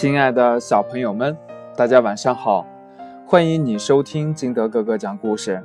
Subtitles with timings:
[0.00, 1.36] 亲爱的小朋友们，
[1.76, 2.64] 大家晚上好！
[3.26, 5.62] 欢迎你收听金德哥哥讲故事。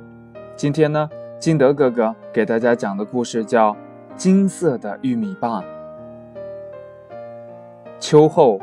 [0.54, 1.08] 今天呢，
[1.38, 3.72] 金德哥哥给大家讲的故事叫
[4.14, 5.62] 《金色的玉米棒》。
[7.98, 8.60] 秋后，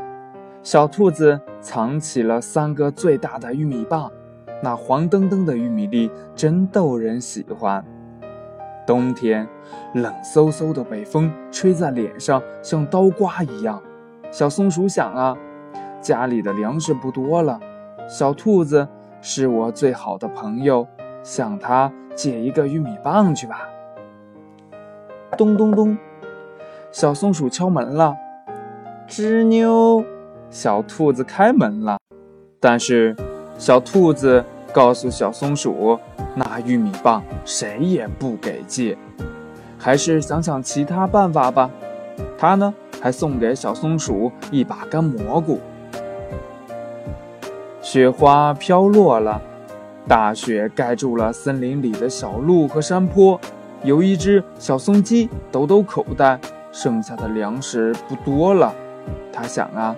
[0.62, 4.12] 小兔子藏起了三个最大的玉米棒，
[4.62, 7.84] 那黄澄澄的玉米粒真逗人喜欢。
[8.86, 9.48] 冬天，
[9.96, 13.82] 冷飕飕的北风吹在脸上，像刀刮一样。
[14.30, 15.36] 小松鼠想啊。
[16.04, 17.58] 家里的粮食不多了，
[18.10, 18.86] 小兔子
[19.22, 20.86] 是我最好的朋友，
[21.24, 23.70] 向它借一个玉米棒去吧。
[25.38, 25.98] 咚咚咚，
[26.92, 28.16] 小松鼠敲门了。
[29.08, 30.04] 吱妞，
[30.50, 31.98] 小兔子开门了。
[32.60, 33.16] 但是
[33.58, 35.98] 小兔子告诉小松鼠，
[36.36, 38.98] 那玉米棒谁也不给借，
[39.78, 41.70] 还是想想其他办法吧。
[42.38, 45.60] 它呢，还送给小松鼠一把干蘑菇。
[47.94, 49.40] 雪花飘落了，
[50.08, 53.40] 大雪盖住了森林里的小路和山坡。
[53.84, 56.40] 有一只小松鸡抖抖口袋，
[56.72, 58.74] 剩下的粮食不多了。
[59.32, 59.96] 他想啊，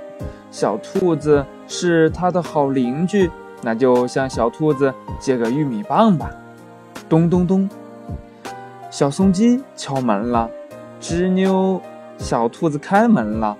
[0.51, 6.29] 小兔子是他的好邻居，那就向小兔子借个玉米棒吧。
[7.07, 7.69] 咚咚咚，
[8.91, 10.49] 小松鸡敲门了。
[10.99, 11.81] 吱扭，
[12.17, 13.55] 小兔子开门了。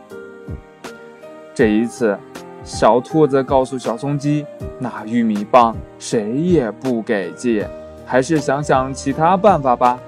[1.54, 2.20] 这一次。
[2.66, 4.44] 小兔子告诉小松鸡
[4.80, 7.70] ：“那玉米棒谁也不给借，
[8.08, 10.00] 还是想想其他办法吧。”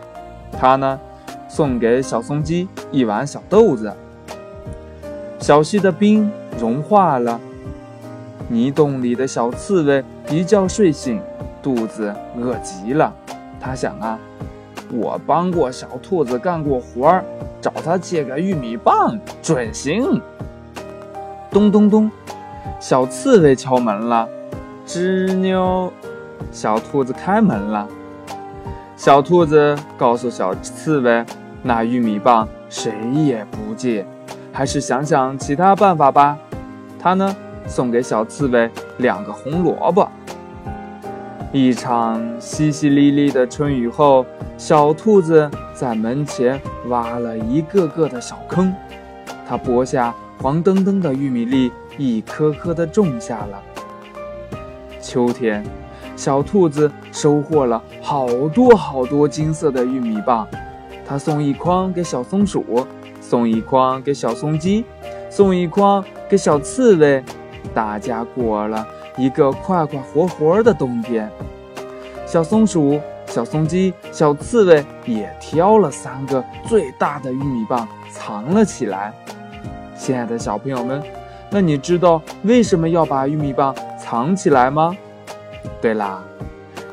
[0.52, 1.00] 他呢，
[1.48, 3.94] 送给小松鸡一碗小豆子。
[5.38, 7.40] 小溪的冰融化了，
[8.50, 11.22] 泥洞里的小刺猬一觉睡醒，
[11.62, 13.14] 肚子饿极了。
[13.60, 14.18] 他想啊，
[14.92, 17.24] 我帮过小兔子干过活儿，
[17.62, 20.20] 找他借个玉米棒准行。
[21.52, 22.10] 咚咚咚。
[22.80, 24.28] 小刺猬敲门了，
[24.86, 25.92] 吱扭，
[26.52, 27.88] 小兔子开门了。
[28.96, 31.26] 小兔子告诉小刺猬
[31.64, 34.06] ：“那玉米棒谁也不借，
[34.52, 36.38] 还是想想其他办法吧。”
[37.00, 37.36] 他呢，
[37.68, 40.08] 送给小刺猬两个红萝卜。
[41.52, 44.26] 一场淅淅沥沥的春雨后，
[44.58, 48.74] 小兔子在门前挖了一个个的小坑，
[49.48, 51.72] 它播下黄澄澄的玉米粒。
[51.98, 53.62] 一颗颗的种下了。
[55.02, 55.64] 秋天，
[56.16, 60.48] 小兔子收获了好多好多金色的玉米棒，
[61.08, 62.86] 它送一筐给小松鼠，
[63.22, 64.84] 送一筐给小松鸡，
[65.30, 67.24] 送一筐给小刺猬。
[67.74, 68.86] 大家过了
[69.18, 71.30] 一个快快活活的冬天。
[72.26, 79.14] 小松鼠、小松鸡、小刺猬也挑了三个最大的玉米棒藏了起来。
[79.98, 81.02] 亲爱的小朋友们。
[81.50, 84.96] 那你知道为什么要把玉米棒藏起来吗？
[85.82, 86.24] 对啦，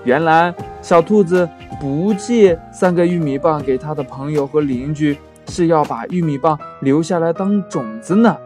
[0.05, 1.49] 原来小兔子
[1.81, 8.37] 不借三个玉米棒给他的朋友和邻居，是要把玉米棒留下来当种子呢。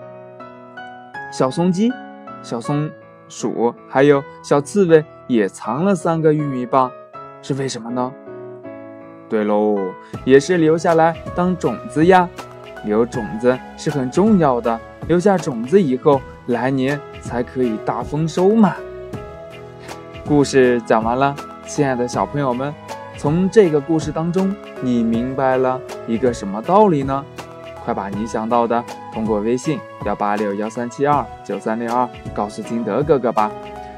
[1.30, 1.92] 小松鸡、
[2.42, 2.90] 小松
[3.28, 6.90] 鼠还有小刺猬也藏了三个玉米棒，
[7.42, 8.10] 是为什么呢？
[9.28, 9.76] 对喽，
[10.24, 12.26] 也是留下来当种子呀。
[12.84, 14.80] 留种子是很重要的。
[15.08, 18.74] 留下种子以后，来年才可以大丰收嘛。
[20.26, 21.34] 故事讲完了，
[21.66, 22.72] 亲爱的小朋友们，
[23.16, 27.24] 从这个故事当中，你明白了一个什么道理呢？
[27.84, 33.50] 快把你想到的通过微信幺八六幺三七二九三六二告诉金德哥哥吧。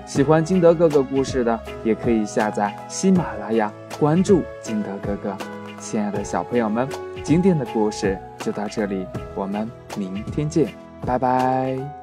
[0.06, 5.36] 喜欢金德哥哥故事的，也可以下载喜马拉雅，关注金德哥哥。
[5.80, 6.88] 亲爱的小朋友们，
[7.24, 9.04] 今天的故事就到这里，
[9.34, 10.72] 我们明天见。
[11.06, 11.99] 拜拜。